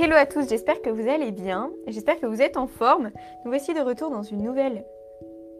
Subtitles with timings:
[0.00, 3.10] Hello à tous, j'espère que vous allez bien, j'espère que vous êtes en forme.
[3.44, 4.84] Nous voici de retour dans une nouvelle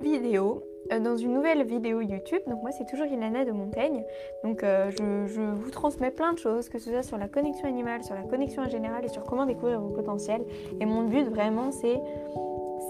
[0.01, 0.63] vidéo,
[0.93, 2.39] euh, dans une nouvelle vidéo YouTube.
[2.47, 4.05] Donc moi c'est toujours Ilana de Montaigne.
[4.45, 8.05] Donc euh, je, vous transmets plein de choses, que ce soit sur la connexion animale,
[8.05, 10.45] sur la connexion en général et sur comment découvrir vos potentiels.
[10.81, 12.01] Et mon but vraiment c'est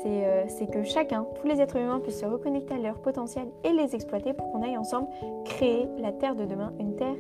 [0.07, 3.95] euh, que chacun, tous les êtres humains puissent se reconnecter à leur potentiel et les
[3.95, 5.09] exploiter pour qu'on aille ensemble
[5.47, 7.17] créer la Terre de demain, une Terre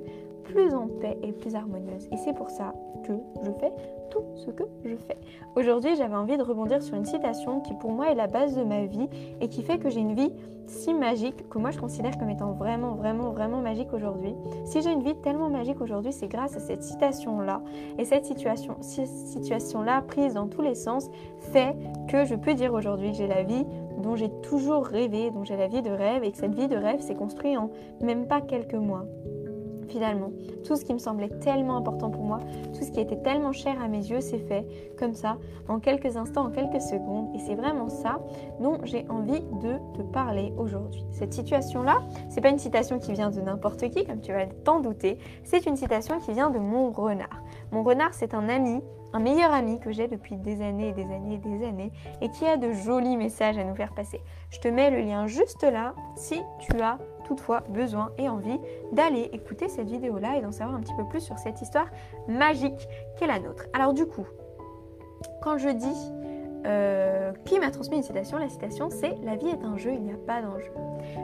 [0.48, 2.08] plus en paix et plus harmonieuse.
[2.12, 3.12] Et c'est pour ça que
[3.42, 3.72] je fais
[4.10, 5.18] tout ce que je fais.
[5.54, 8.64] Aujourd'hui, j'avais envie de rebondir sur une citation qui pour moi est la base de
[8.64, 9.08] ma vie
[9.40, 10.32] et qui fait que j'ai une vie
[10.66, 14.34] si magique que moi je considère comme étant vraiment, vraiment, vraiment magique aujourd'hui.
[14.64, 17.62] Si j'ai une vie tellement magique aujourd'hui, c'est grâce à cette citation-là.
[17.98, 21.74] Et cette situation, situation-là, prise dans tous les sens, fait
[22.08, 23.64] que je peux dire aujourd'hui que j'ai la vie
[24.02, 26.76] dont j'ai toujours rêvé, dont j'ai la vie de rêve et que cette vie de
[26.76, 27.70] rêve s'est construite en
[28.02, 29.04] même pas quelques mois
[29.88, 30.30] finalement.
[30.64, 32.40] Tout ce qui me semblait tellement important pour moi,
[32.74, 34.66] tout ce qui était tellement cher à mes yeux, c'est fait
[34.98, 37.34] comme ça, en quelques instants, en quelques secondes.
[37.34, 38.20] Et c'est vraiment ça
[38.60, 41.04] dont j'ai envie de te parler aujourd'hui.
[41.12, 44.80] Cette situation-là, c'est pas une citation qui vient de n'importe qui, comme tu vas t'en
[44.80, 45.18] douter.
[45.44, 47.42] C'est une citation qui vient de mon renard.
[47.72, 48.80] Mon renard, c'est un ami
[49.12, 52.30] un meilleur ami que j'ai depuis des années et des années et des années et
[52.30, 54.20] qui a de jolis messages à nous faire passer.
[54.50, 58.58] Je te mets le lien juste là si tu as toutefois besoin et envie
[58.92, 61.86] d'aller écouter cette vidéo-là et d'en savoir un petit peu plus sur cette histoire
[62.26, 63.64] magique qu'est la nôtre.
[63.72, 64.26] Alors du coup,
[65.42, 66.12] quand je dis
[66.66, 68.38] euh, qui m'a transmis une citation.
[68.38, 70.72] La citation, c'est La vie est un jeu, il n'y a pas d'enjeu.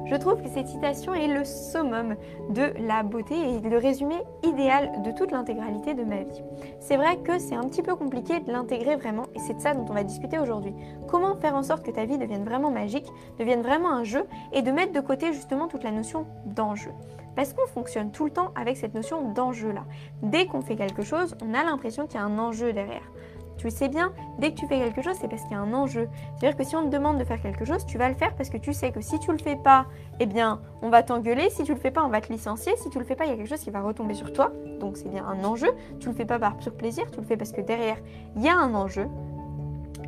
[0.07, 2.17] Je trouve que cette citation est le summum
[2.51, 6.43] de la beauté et le résumé idéal de toute l'intégralité de ma vie.
[6.81, 9.75] C'est vrai que c'est un petit peu compliqué de l'intégrer vraiment et c'est de ça
[9.75, 10.75] dont on va discuter aujourd'hui.
[11.09, 13.07] Comment faire en sorte que ta vie devienne vraiment magique,
[13.39, 16.93] devienne vraiment un jeu et de mettre de côté justement toute la notion d'enjeu?
[17.37, 19.85] Parce qu'on fonctionne tout le temps avec cette notion d'enjeu-là.
[20.23, 23.11] Dès qu'on fait quelque chose, on a l'impression qu'il y a un enjeu derrière.
[23.57, 25.73] Tu sais bien, dès que tu fais quelque chose, c'est parce qu'il y a un
[25.73, 26.09] enjeu.
[26.37, 28.51] C'est-à-dire que si on te demande de faire quelque chose, tu vas le faire parce
[28.51, 29.87] que tu sais que si tu le fais pas,
[30.21, 31.51] eh bien, on va t'engueuler.
[31.51, 32.77] Si tu le fais pas, on va te licencier.
[32.77, 34.53] Si tu le fais pas, il y a quelque chose qui va retomber sur toi.
[34.81, 35.71] Donc c'est bien un enjeu.
[36.01, 37.99] Tu le fais pas par pur plaisir, tu le fais parce que derrière,
[38.37, 39.07] il y a un enjeu.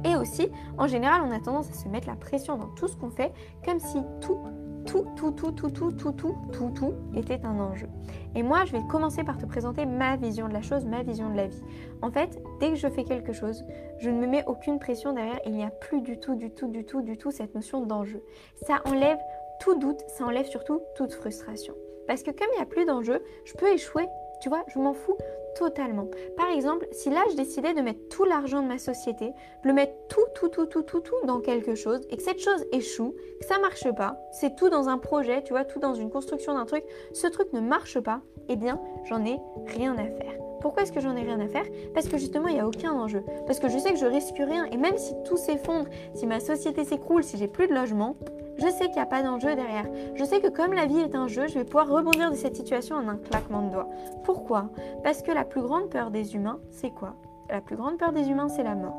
[0.04, 2.96] Et aussi, en général, on a tendance à se mettre la pression dans tout ce
[2.96, 3.32] qu'on fait,
[3.64, 4.38] comme si tout
[4.86, 7.88] tout, tout, tout, tout, tout, tout, tout, tout, tout était un enjeu.
[8.34, 11.30] Et moi, je vais commencer par te présenter ma vision de la chose, ma vision
[11.30, 11.62] de la vie.
[12.02, 13.64] En fait, dès que je fais quelque chose,
[13.98, 15.40] je ne me mets aucune pression derrière.
[15.46, 18.22] Il n'y a plus du tout, du tout, du tout, du tout cette notion d'enjeu.
[18.62, 19.18] Ça enlève
[19.60, 21.74] tout doute, ça enlève surtout toute frustration.
[22.06, 24.06] Parce que comme il n'y a plus d'enjeu, je peux échouer.
[24.40, 25.16] Tu vois, je m'en fous
[25.56, 26.06] totalement.
[26.36, 29.72] Par exemple, si là je décidais de mettre tout l'argent de ma société, de le
[29.72, 33.14] mettre tout, tout, tout, tout, tout, tout dans quelque chose et que cette chose échoue,
[33.40, 36.54] que ça marche pas, c'est tout dans un projet, tu vois, tout dans une construction
[36.54, 40.36] d'un truc, ce truc ne marche pas, eh bien, j'en ai rien à faire.
[40.60, 41.64] Pourquoi est-ce que j'en ai rien à faire?
[41.94, 43.22] Parce que justement, il n'y a aucun enjeu.
[43.46, 44.64] Parce que je sais que je risque rien.
[44.64, 48.16] Et même si tout s'effondre, si ma société s'écroule, si j'ai plus de logement,
[48.58, 49.86] je sais qu'il n'y a pas d'enjeu derrière.
[50.14, 52.56] Je sais que comme la vie est un jeu, je vais pouvoir rebondir de cette
[52.56, 53.88] situation en un claquement de doigts.
[54.24, 54.70] Pourquoi?
[55.02, 57.16] Parce que la plus grande peur des humains, c'est quoi?
[57.50, 58.96] La plus grande peur des humains, c'est la mort.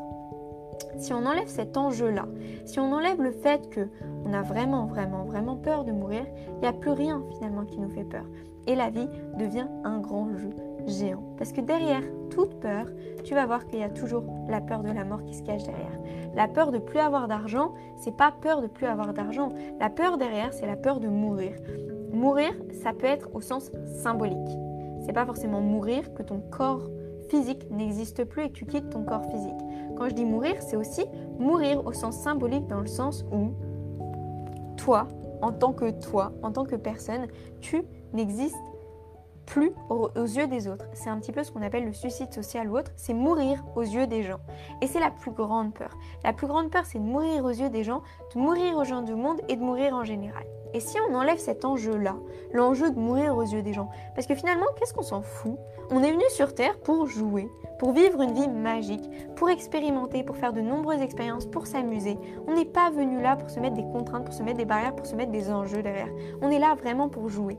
[0.97, 2.25] Si on enlève cet enjeu-là,
[2.66, 3.90] si on enlève le fait que
[4.25, 7.79] on a vraiment, vraiment, vraiment peur de mourir, il n'y a plus rien finalement qui
[7.79, 8.25] nous fait peur.
[8.67, 10.50] Et la vie devient un grand jeu
[10.85, 11.23] géant.
[11.38, 12.85] Parce que derrière toute peur,
[13.23, 15.63] tu vas voir qu'il y a toujours la peur de la mort qui se cache
[15.63, 16.00] derrière.
[16.35, 19.50] La peur de plus avoir d'argent, c'est pas peur de plus avoir d'argent.
[19.79, 21.53] La peur derrière, c'est la peur de mourir.
[22.11, 22.51] Mourir,
[22.83, 24.38] ça peut être au sens symbolique.
[25.06, 26.89] C'est pas forcément mourir que ton corps
[27.29, 29.59] physique n'existe plus et que tu quittes ton corps physique.
[29.97, 31.06] Quand je dis mourir, c'est aussi
[31.39, 33.51] mourir au sens symbolique dans le sens où
[34.77, 35.07] toi,
[35.41, 37.27] en tant que toi, en tant que personne,
[37.59, 37.83] tu
[38.13, 38.56] n'existes
[39.47, 40.85] plus aux, yeux des autres.
[40.94, 43.81] C'est un petit peu ce qu'on appelle le suicide social ou autre, c'est mourir aux
[43.81, 44.40] yeux des gens.
[44.81, 45.97] Et c'est la plus grande peur.
[46.23, 48.03] La plus grande peur, c'est de mourir aux yeux des gens,
[48.35, 50.44] de mourir aux gens du monde et de mourir en général.
[50.73, 52.16] Et si on enlève cet enjeu-là,
[52.53, 55.57] l'enjeu de mourir aux yeux des gens, parce que finalement, qu'est-ce qu'on s'en fout?
[55.89, 57.50] On est venu sur Terre pour jouer,
[57.80, 62.18] pour vivre une vie magique, pour expérimenter, pour faire de nombreuses expériences, pour s'amuser.
[62.48, 64.95] On n'est pas venu là pour se mettre des contraintes, pour se mettre des barrières,
[64.95, 66.10] pour se mettre des enjeux derrière.
[66.42, 67.57] On est là vraiment pour jouer.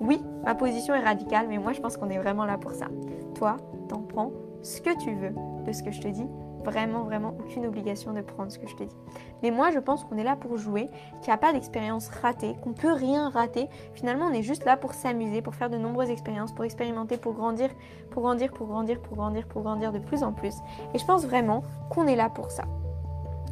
[0.00, 2.86] Oui, ma position est radicale, mais moi je pense qu'on est vraiment là pour ça.
[3.34, 3.56] Toi,
[3.88, 4.30] t'en prends
[4.62, 5.34] ce que tu veux
[5.64, 6.26] de ce que je te dis.
[6.64, 8.96] Vraiment, vraiment, aucune obligation de prendre ce que je te dis.
[9.42, 10.90] Mais moi, je pense qu'on est là pour jouer,
[11.20, 13.68] qu'il n'y a pas d'expérience ratée, qu'on peut rien rater.
[13.94, 17.32] Finalement, on est juste là pour s'amuser, pour faire de nombreuses expériences, pour expérimenter, pour
[17.32, 17.70] grandir,
[18.10, 20.56] pour grandir, pour grandir, pour grandir, pour grandir de plus en plus.
[20.94, 22.64] Et je pense vraiment qu'on est là pour ça.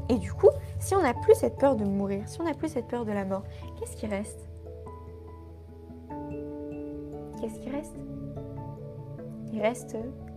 [0.08, 2.68] Et du coup, si on n'a plus cette peur de mourir, si on n'a plus
[2.68, 3.44] cette peur de la mort,
[3.78, 4.48] qu'est-ce qui reste?
[7.40, 7.96] Qu'est-ce qui reste?
[9.52, 9.96] Il reste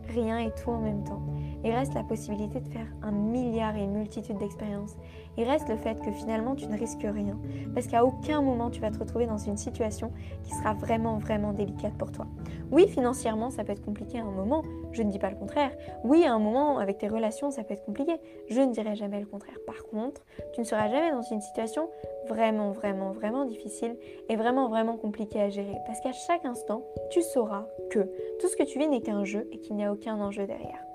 [0.10, 1.22] rien et tout en même temps.
[1.64, 4.96] Il reste la possibilité de faire un milliard et une multitude d'expériences.
[5.38, 7.38] Il reste le fait que finalement tu ne risques rien.
[7.74, 10.12] Parce qu'à aucun moment tu vas te retrouver dans une situation
[10.44, 12.28] qui sera vraiment, vraiment délicate pour toi.
[12.72, 15.72] Oui, financièrement, ça peut être compliqué à un moment, je ne dis pas le contraire.
[16.04, 18.14] Oui, à un moment, avec tes relations, ça peut être compliqué,
[18.50, 19.58] je ne dirai jamais le contraire.
[19.66, 20.24] Par contre,
[20.54, 21.90] tu ne seras jamais dans une situation
[22.28, 23.98] vraiment, vraiment, vraiment difficile
[24.30, 25.78] et vraiment, vraiment compliquée à gérer.
[25.88, 28.08] Parce qu'à chaque instant, tu sauras que
[28.40, 30.89] tout ce que tu vis n'est qu'un jeu et qu'il n'y a aucun enjeu derrière.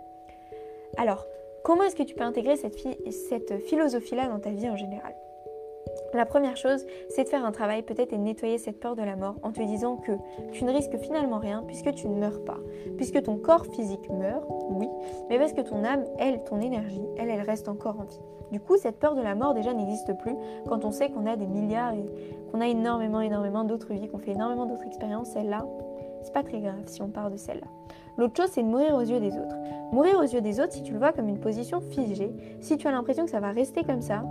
[0.96, 1.26] Alors,
[1.62, 5.14] comment est-ce que tu peux intégrer cette, philosophie-là dans ta vie en général?
[6.12, 9.16] La première chose, c'est de faire un travail peut-être et nettoyer cette peur de la
[9.16, 10.12] mort en te disant que
[10.52, 12.58] tu ne risques finalement rien puisque tu ne meurs pas.
[12.96, 14.88] Puisque ton corps physique meurt, oui,
[15.28, 18.20] mais parce que ton âme, elle, ton énergie, elle, elle reste encore en vie.
[18.52, 20.36] Du coup, cette peur de la mort déjà n'existe plus
[20.68, 22.06] quand on sait qu'on a des milliards et
[22.52, 25.32] qu'on a énormément, énormément d'autres vies, qu'on fait énormément d'autres expériences.
[25.32, 25.66] Celle-là,
[26.22, 27.66] c'est pas très grave si on part de celle-là.
[28.16, 29.56] L'autre chose, c'est de mourir aux yeux des autres.
[29.92, 32.86] Mourir aux yeux des autres, si tu le vois comme une position figée, si tu
[32.86, 34.24] as l'impression que ça va rester comme ça,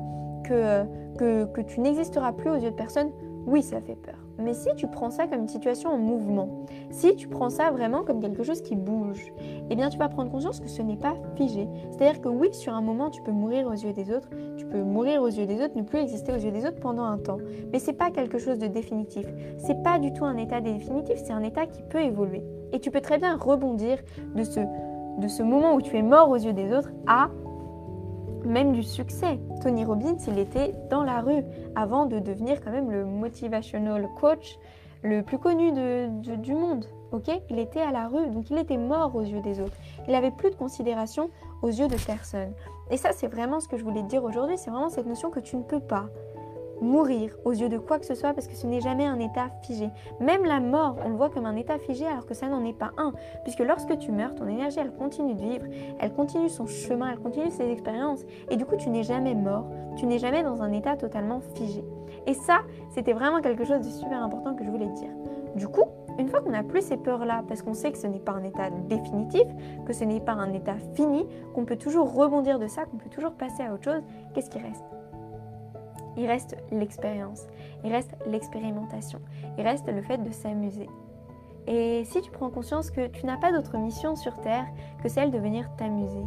[0.44, 0.83] que,
[1.18, 3.12] que, tu n'existeras plus aux yeux de personne,
[3.45, 4.15] oui, ça fait peur.
[4.39, 8.03] Mais si tu prends ça comme une situation en mouvement, si tu prends ça vraiment
[8.03, 9.31] comme quelque chose qui bouge,
[9.69, 11.67] eh bien tu vas prendre conscience que ce n'est pas figé.
[11.91, 14.81] C'est-à-dire que oui, sur un moment, tu peux mourir aux yeux des autres, tu peux
[14.81, 17.37] mourir aux yeux des autres, ne plus exister aux yeux des autres pendant un temps.
[17.71, 19.27] Mais c'est pas quelque chose de définitif.
[19.57, 22.43] C'est pas du tout un état définitif, c'est un état qui peut évoluer.
[22.71, 23.99] Et tu peux très bien rebondir
[24.35, 24.61] de ce,
[25.19, 27.29] de ce moment où tu es mort aux yeux des autres à
[28.45, 29.39] même du succès.
[29.61, 31.43] Tony Robbins, il était dans la rue
[31.75, 34.57] avant de devenir quand même le motivational coach
[35.01, 35.71] le plus connu
[36.21, 36.85] du monde.
[37.11, 37.29] Ok?
[37.49, 39.75] Il était à la rue, donc il était mort aux yeux des autres.
[40.07, 41.29] Il n'avait plus de considération
[41.61, 42.53] aux yeux de personne.
[42.89, 44.57] Et ça, c'est vraiment ce que je voulais te dire aujourd'hui.
[44.57, 46.09] C'est vraiment cette notion que tu ne peux pas
[46.81, 49.49] mourir aux yeux de quoi que ce soit parce que ce n'est jamais un état
[49.61, 49.89] figé.
[50.19, 52.77] Même la mort, on le voit comme un état figé alors que ça n'en est
[52.77, 53.13] pas un.
[53.43, 55.65] Puisque lorsque tu meurs, ton énergie, elle continue de vivre,
[55.99, 58.21] elle continue son chemin, elle continue ses expériences.
[58.49, 59.65] Et du coup, tu n'es jamais mort,
[59.95, 61.83] tu n'es jamais dans un état totalement figé.
[62.27, 62.59] Et ça,
[62.91, 65.11] c'était vraiment quelque chose de super important que je voulais te dire.
[65.55, 65.83] Du coup,
[66.17, 68.43] une fois qu'on n'a plus ces peurs-là, parce qu'on sait que ce n'est pas un
[68.43, 69.43] état définitif,
[69.85, 73.09] que ce n'est pas un état fini, qu'on peut toujours rebondir de ça, qu'on peut
[73.09, 74.03] toujours passer à autre chose,
[74.33, 75.02] qu'est-ce qui reste?
[76.18, 77.48] Il reste l'expérience,
[77.83, 79.19] il reste l'expérimentation,
[79.57, 80.89] il reste le fait de s'amuser.
[81.68, 84.65] Et si tu prends conscience que tu n'as pas d'autre mission sur Terre
[85.01, 86.24] que celle de venir t'amuser.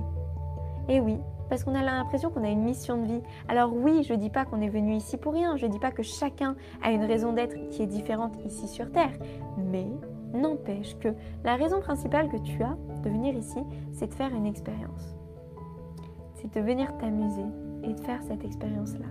[0.88, 1.19] Et oui,
[1.49, 3.23] parce qu'on a l'impression qu'on a une mission de vie.
[3.49, 5.79] Alors oui, je ne dis pas qu'on est venu ici pour rien, je ne dis
[5.79, 9.12] pas que chacun a une raison d'être qui est différente ici sur Terre,
[9.59, 9.87] mais
[10.33, 11.09] n'empêche que
[11.44, 13.61] la raison principale que tu as de venir ici,
[13.93, 15.17] c'est de faire une expérience.
[16.35, 17.47] C'est de venir t'amuser
[17.83, 19.06] et de faire cette expérience-là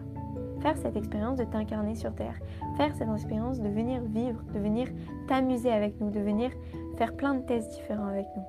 [0.61, 2.39] faire cette expérience de t'incarner sur Terre,
[2.77, 4.87] faire cette expérience de venir vivre, de venir
[5.27, 6.51] t'amuser avec nous, de venir
[6.97, 8.43] faire plein de tests différents avec nous.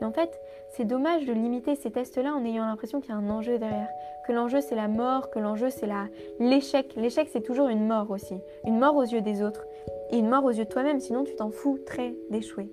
[0.00, 0.38] Et en fait,
[0.70, 3.88] c'est dommage de limiter ces tests-là en ayant l'impression qu'il y a un enjeu derrière,
[4.26, 5.88] que l'enjeu c'est la mort, que l'enjeu c'est
[6.38, 6.94] l'échec.
[6.96, 8.34] L'échec c'est toujours une mort aussi,
[8.64, 9.64] une mort aux yeux des autres
[10.10, 12.68] et une mort aux yeux de toi-même, sinon tu t'en fous très d'échouer.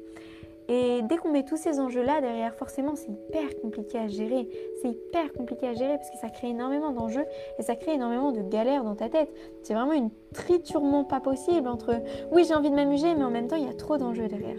[0.69, 4.47] Et dès qu'on met tous ces enjeux-là derrière, forcément, c'est hyper compliqué à gérer.
[4.81, 7.25] C'est hyper compliqué à gérer parce que ça crée énormément d'enjeux
[7.59, 9.33] et ça crée énormément de galères dans ta tête.
[9.61, 12.01] C'est vraiment une triturement pas possible entre
[12.31, 14.57] oui, j'ai envie de m'amuser, mais en même temps, il y a trop d'enjeux derrière.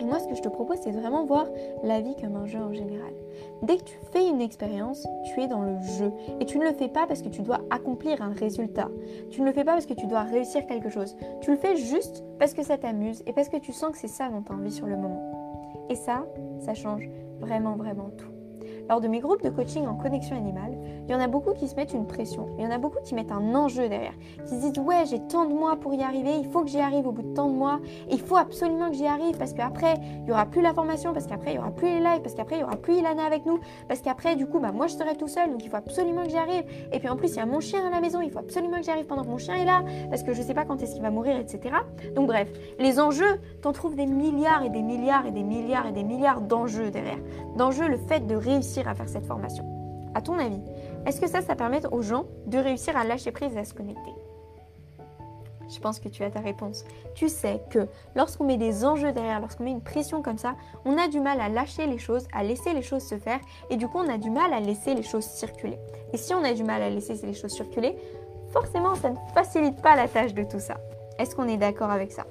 [0.00, 1.46] Et moi, ce que je te propose, c'est vraiment voir
[1.82, 3.12] la vie comme un jeu en général.
[3.62, 6.12] Dès que tu fais une expérience, tu es dans le jeu.
[6.40, 8.88] Et tu ne le fais pas parce que tu dois accomplir un résultat.
[9.30, 11.16] Tu ne le fais pas parce que tu dois réussir quelque chose.
[11.40, 14.08] Tu le fais juste parce que ça t'amuse et parce que tu sens que c'est
[14.08, 15.32] ça dont tu as envie sur le moment.
[15.88, 16.26] Et ça,
[16.60, 17.08] ça change
[17.40, 18.32] vraiment, vraiment tout.
[18.88, 20.76] Lors de mes groupes de coaching en connexion animale,
[21.08, 22.46] il y en a beaucoup qui se mettent une pression.
[22.58, 24.14] Il y en a beaucoup qui mettent un enjeu derrière.
[24.46, 26.80] Qui se disent Ouais, j'ai tant de mois pour y arriver, il faut que j'y
[26.80, 27.80] arrive au bout de tant de mois.
[28.10, 31.26] il faut absolument que j'y arrive parce qu'après, il n'y aura plus la formation, parce
[31.26, 33.46] qu'après, il n'y aura plus les lives, parce qu'après, il n'y aura plus Ilana avec
[33.46, 36.24] nous, parce qu'après, du coup, bah, moi, je serai tout seul, donc il faut absolument
[36.24, 36.64] que j'y arrive.
[36.92, 38.78] Et puis en plus, il y a mon chien à la maison, il faut absolument
[38.78, 40.64] que j'y arrive pendant que mon chien est là, parce que je ne sais pas
[40.64, 41.74] quand est-ce qu'il va mourir, etc.
[42.14, 45.92] Donc bref, les enjeux, t'en trouves des milliards et des milliards et des milliards et
[45.92, 47.18] des milliards d'enjeux derrière.
[47.56, 49.64] D'enjeux, le fait de réussir à faire cette formation.
[50.14, 50.60] À ton avis,
[51.06, 53.74] est-ce que ça, ça permet aux gens de réussir à lâcher prise et à se
[53.74, 54.12] connecter?
[55.68, 56.84] Je pense que tu as ta réponse.
[57.14, 60.54] Tu sais que lorsqu'on met des enjeux derrière, lorsqu'on met une pression comme ça,
[60.84, 63.40] on a du mal à lâcher les choses, à laisser les choses se faire,
[63.70, 65.78] et du coup on a du mal à laisser les choses circuler.
[66.12, 67.96] Et si on a du mal à laisser les choses circuler,
[68.50, 70.76] forcément ça ne facilite pas la tâche de tout ça.
[71.18, 72.26] Est-ce qu'on est, d'accord avec ça?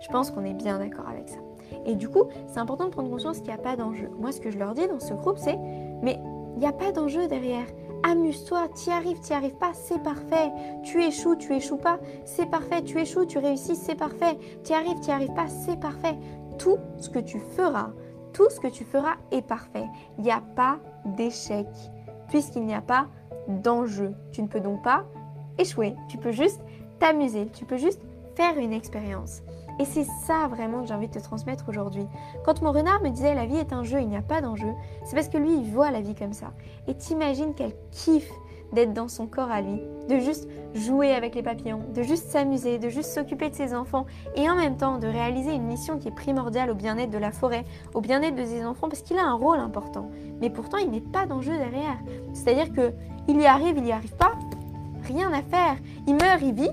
[0.00, 1.38] Je pense qu'on est bien d'accord avec ça.
[1.86, 4.10] Et du coup, c'est important de prendre conscience qu'il n'y a pas d'enjeu.
[4.18, 5.56] Moi, ce que je leur dis dans ce groupe, c'est
[6.02, 6.18] mais
[6.54, 7.66] il n'y a pas d'enjeu derrière.
[8.02, 10.50] Amuse-toi, tu y arrives, tu n'y arrives pas, c'est parfait.
[10.82, 12.82] Tu échoues, tu échoues pas, c'est parfait.
[12.82, 14.36] Tu échoues, tu réussis, c'est parfait.
[14.64, 16.16] Tu y arrives, tu n'y arrives pas, c'est parfait.
[16.58, 17.90] Tout ce que tu feras
[18.32, 19.86] tout ce que tu feras est parfait.
[20.18, 21.66] Il n'y a pas d'échec,
[22.28, 23.08] puisqu'il n'y a pas
[23.48, 24.14] d'enjeu.
[24.32, 25.04] Tu ne peux donc pas
[25.58, 26.60] échouer, tu peux juste
[26.98, 28.00] t'amuser, tu peux juste
[28.34, 29.42] faire une expérience.
[29.78, 32.06] Et c'est ça vraiment que j'ai envie de te transmettre aujourd'hui.
[32.44, 34.72] Quand mon renard me disait la vie est un jeu, il n'y a pas d'enjeu,
[35.04, 36.52] c'est parce que lui, il voit la vie comme ça.
[36.88, 38.30] Et t'imagines qu'elle kiffe
[38.72, 42.78] d'être dans son corps à lui, de juste jouer avec les papillons, de juste s'amuser,
[42.78, 46.08] de juste s'occuper de ses enfants et en même temps de réaliser une mission qui
[46.08, 47.64] est primordiale au bien-être de la forêt,
[47.94, 50.10] au bien-être de ses enfants parce qu'il a un rôle important.
[50.40, 51.98] Mais pourtant, il n'est pas d'enjeu derrière.
[52.32, 52.92] C'est-à-dire que
[53.28, 54.32] il y arrive, il n'y arrive pas,
[55.06, 55.76] rien à faire.
[56.06, 56.70] Il meurt, il vit,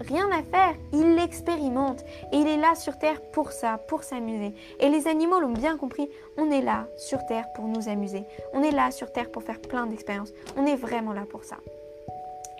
[0.00, 0.74] rien à faire.
[0.92, 4.54] Il l'expérimente et il est là sur Terre pour ça, pour s'amuser.
[4.80, 8.24] Et les animaux l'ont bien compris, on est là sur Terre pour nous amuser.
[8.52, 10.32] On est là sur Terre pour faire plein d'expériences.
[10.56, 11.56] On est vraiment là pour ça.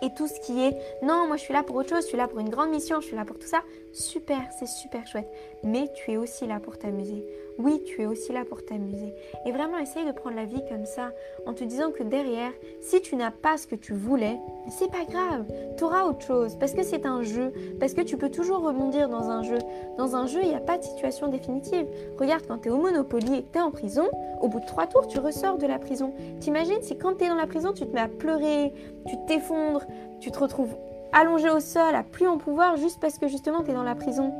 [0.03, 2.19] Et tout ce qui est non, moi je suis là pour autre chose, je suis
[2.19, 3.63] là pour une grande mission, je suis là pour tout ça,
[3.95, 5.29] super, c'est super chouette.
[5.63, 7.25] Mais tu es aussi là pour t'amuser.
[7.59, 9.15] Oui, tu es aussi là pour t'amuser.
[9.47, 11.13] Et vraiment, essaye de prendre la vie comme ça,
[11.47, 15.05] en te disant que derrière, si tu n'as pas ce que tu voulais, c'est pas
[15.09, 15.47] grave.
[15.79, 19.09] Tu auras autre chose, parce que c'est un jeu, parce que tu peux toujours rebondir
[19.09, 19.59] dans un jeu.
[19.97, 21.87] Dans un jeu, il n'y a pas de situation définitive.
[22.19, 24.09] Regarde, quand tu es au Monopoly et que tu es en prison,
[24.43, 26.13] au bout de trois tours, tu ressors de la prison.
[26.41, 28.73] T'imagines si quand tu es dans la prison, tu te mets à pleurer,
[29.07, 29.85] tu t'effondres,
[30.21, 30.77] tu te retrouves
[31.13, 33.95] allongé au sol, à plus en pouvoir, juste parce que justement tu es dans la
[33.95, 34.35] prison.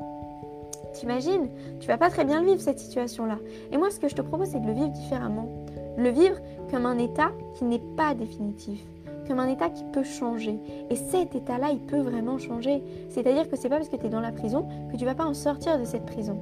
[0.97, 3.39] T'imagines Tu vas pas très bien le vivre cette situation-là.
[3.71, 5.47] Et moi, ce que je te propose, c'est de le vivre différemment.
[5.99, 6.37] Le vivre
[6.71, 8.81] comme un état qui n'est pas définitif,
[9.29, 10.59] comme un état qui peut changer.
[10.89, 12.83] Et cet état-là, il peut vraiment changer.
[13.11, 15.27] C'est-à-dire que c'est pas parce que tu es dans la prison que tu vas pas
[15.27, 16.41] en sortir de cette prison.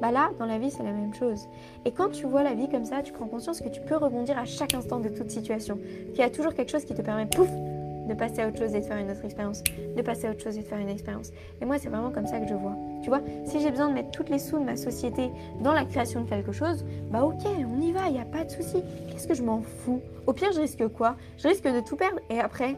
[0.00, 1.46] Bah là, dans la vie, c'est la même chose.
[1.84, 4.36] Et quand tu vois la vie comme ça, tu prends conscience que tu peux rebondir
[4.36, 5.78] à chaque instant de toute situation.
[6.10, 7.48] Qu'il y a toujours quelque chose qui te permet, pouf,
[8.12, 9.62] de passer à autre chose et de faire une autre expérience,
[9.96, 11.30] de passer à autre chose et de faire une expérience.
[11.60, 12.76] Et moi, c'est vraiment comme ça que je vois.
[13.02, 15.84] Tu vois, si j'ai besoin de mettre toutes les sous de ma société dans la
[15.84, 18.82] création de quelque chose, bah ok, on y va, il n'y a pas de souci.
[19.10, 20.00] Qu'est-ce que je m'en fous?
[20.26, 21.16] Au pire, je risque quoi?
[21.38, 22.76] Je risque de tout perdre et après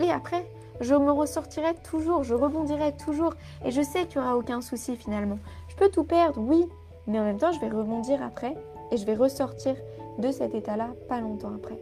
[0.00, 0.44] Et après
[0.80, 3.34] je me ressortirai toujours, je rebondirai toujours
[3.64, 5.38] et je sais qu'il n'y aura aucun souci finalement.
[5.66, 6.66] Je peux tout perdre, oui,
[7.08, 8.54] mais en même temps, je vais rebondir après
[8.92, 9.74] et je vais ressortir
[10.18, 11.78] de cet état-là pas longtemps après.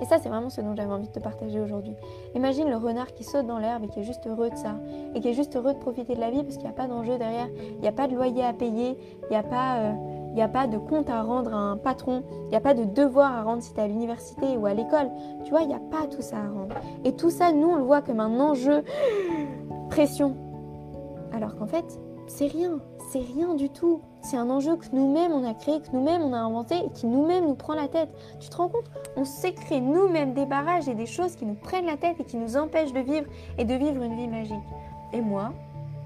[0.00, 1.94] Et ça, c'est vraiment ce dont j'avais envie de te partager aujourd'hui.
[2.34, 4.74] Imagine le renard qui saute dans l'herbe et qui est juste heureux de ça.
[5.14, 6.86] Et qui est juste heureux de profiter de la vie parce qu'il n'y a pas
[6.86, 7.48] d'enjeu derrière.
[7.74, 8.96] Il n'y a pas de loyer à payer.
[9.24, 12.22] Il n'y a, pas, euh, a pas de compte à rendre à un patron.
[12.44, 14.74] Il n'y a pas de devoir à rendre si tu es à l'université ou à
[14.74, 15.10] l'école.
[15.44, 16.76] Tu vois, il n'y a pas tout ça à rendre.
[17.04, 18.82] Et tout ça, nous, on le voit comme un enjeu
[19.90, 20.36] pression.
[21.32, 22.78] Alors qu'en fait, c'est rien,
[23.10, 24.00] c'est rien du tout.
[24.22, 27.06] C'est un enjeu que nous-mêmes on a créé, que nous-mêmes on a inventé et qui
[27.06, 28.08] nous-mêmes nous prend la tête.
[28.38, 28.90] Tu te rends compte?
[29.16, 32.24] On s'est créé nous-mêmes des barrages et des choses qui nous prennent la tête et
[32.24, 33.26] qui nous empêchent de vivre
[33.58, 34.54] et de vivre une vie magique.
[35.12, 35.52] Et moi,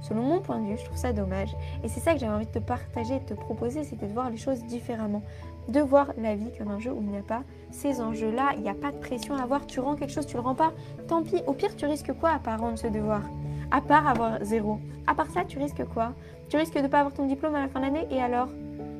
[0.00, 1.54] selon mon point de vue, je trouve ça dommage.
[1.82, 4.30] Et c'est ça que j'avais envie de te partager, de te proposer, c'était de voir
[4.30, 5.22] les choses différemment.
[5.68, 8.62] De voir la vie comme un jeu où il n'y a pas ces enjeux-là, il
[8.62, 9.66] n'y a pas de pression à avoir.
[9.66, 10.72] Tu rends quelque chose, tu le rends pas,
[11.08, 11.42] tant pis.
[11.46, 13.22] Au pire, tu risques quoi à pas rendre ce devoir?
[13.70, 14.78] À part avoir zéro.
[15.06, 16.12] À part ça, tu risques quoi?
[16.48, 18.48] Tu risques de ne pas avoir ton diplôme à la fin de l'année et alors?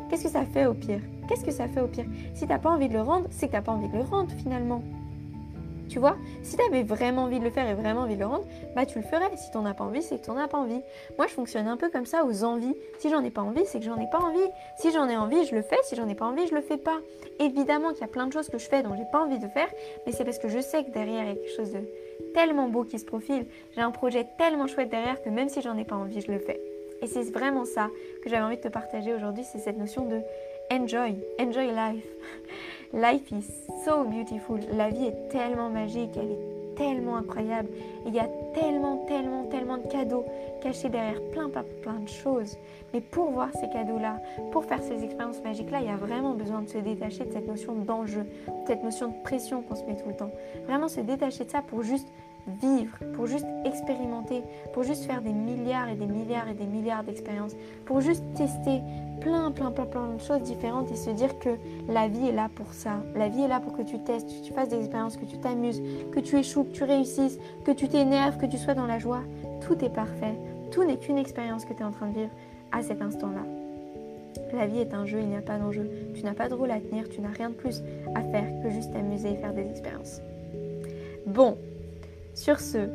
[0.09, 1.01] Qu'est-ce que ça fait au pire?
[1.29, 2.05] Qu'est-ce que ça fait au pire?
[2.35, 4.31] Si t'as pas envie de le rendre, c'est que t'as pas envie de le rendre
[4.33, 4.83] finalement.
[5.89, 6.17] Tu vois?
[6.43, 8.45] Si tu avais vraiment envie de le faire et vraiment envie de le rendre,
[8.75, 9.31] bah tu le ferais.
[9.37, 10.81] Si t'en as pas envie, c'est que t'en as pas envie.
[11.19, 12.75] Moi, je fonctionne un peu comme ça aux envies.
[12.99, 14.49] Si j'en ai pas envie, c'est que j'en ai pas envie.
[14.79, 15.77] Si j'en ai envie, je le fais.
[15.85, 16.99] Si j'en ai pas envie, je le fais pas.
[17.39, 19.49] Évidemment qu'il y a plein de choses que je fais dont j'ai pas envie de
[19.49, 19.69] faire,
[20.07, 21.81] mais c'est parce que je sais que derrière il y a quelque chose de
[22.35, 23.47] tellement beau qui se profile.
[23.75, 26.39] J'ai un projet tellement chouette derrière que même si j'en ai pas envie, je le
[26.39, 26.61] fais.
[27.03, 27.89] Et c'est vraiment ça
[28.23, 30.21] que j'avais envie de te partager aujourd'hui, c'est cette notion de
[30.71, 32.07] enjoy, enjoy life.
[32.93, 33.47] life is
[33.85, 34.59] so beautiful.
[34.73, 37.69] La vie est tellement magique, elle est tellement incroyable.
[38.07, 40.25] il y a tellement, tellement, tellement cadeaux
[40.61, 42.57] cachés derrière plein, plein, de choses.
[42.93, 44.21] Mais pour voir ces cadeaux-là,
[44.53, 47.47] pour faire ces expériences magiques-là, il y a vraiment besoin de se détacher de cette
[47.47, 48.27] notion d'enjeu,
[48.67, 50.31] cette notion de pression qu'on se met tout le temps.
[50.67, 52.09] Vraiment se détacher de ça pour juste
[52.61, 57.05] vivre, pour juste expérimenter, pour juste faire des milliards et des milliards et des milliards
[57.05, 58.81] d'expériences, pour juste tester
[59.21, 61.51] plein, plein, plein, plein de choses différentes et se dire que
[61.89, 63.03] la vie est là pour ça.
[63.15, 65.39] La vie est là pour que tu testes, que tu fasses des expériences, que tu
[65.39, 65.83] t'amuses,
[66.13, 69.23] que tu échoues, que tu réussisses, que tu t'énerves, que tu sois dans la joie.
[69.67, 70.35] Tout est parfait.
[70.71, 72.31] Tout n'est qu'une expérience que tu es en train de vivre
[72.73, 73.45] à cet instant-là.
[74.53, 75.89] La vie est un jeu, il n'y a pas d'enjeu.
[76.15, 77.83] Tu n'as pas de rôle à tenir, tu n'as rien de plus
[78.15, 80.21] à faire que juste t'amuser et faire des expériences.
[81.27, 81.57] Bon,
[82.35, 82.89] sur ce,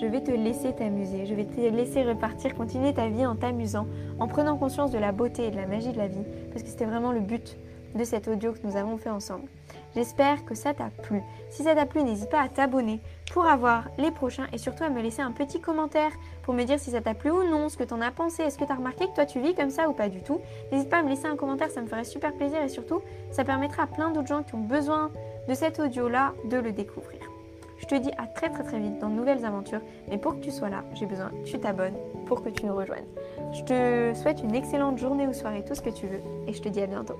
[0.00, 3.86] je vais te laisser t'amuser, je vais te laisser repartir, continuer ta vie en t'amusant,
[4.18, 6.68] en prenant conscience de la beauté et de la magie de la vie, parce que
[6.68, 7.56] c'était vraiment le but
[7.94, 9.48] de cet audio que nous avons fait ensemble.
[9.94, 11.20] J'espère que ça t'a plu.
[11.50, 13.00] Si ça t'a plu, n'hésite pas à t'abonner
[13.32, 16.12] pour avoir les prochains et surtout à me laisser un petit commentaire
[16.42, 18.58] pour me dire si ça t'a plu ou non, ce que t'en as pensé, est-ce
[18.58, 20.40] que t'as remarqué que toi tu vis comme ça ou pas du tout.
[20.70, 23.00] N'hésite pas à me laisser un commentaire, ça me ferait super plaisir et surtout
[23.32, 25.10] ça permettra à plein d'autres gens qui ont besoin
[25.48, 27.19] de cet audio-là de le découvrir.
[27.80, 30.40] Je te dis à très très très vite dans de nouvelles aventures, mais pour que
[30.40, 31.96] tu sois là, j'ai besoin que tu t'abonnes
[32.26, 33.06] pour que tu nous rejoignes.
[33.52, 36.60] Je te souhaite une excellente journée ou soirée, tout ce que tu veux, et je
[36.60, 37.16] te dis à bientôt.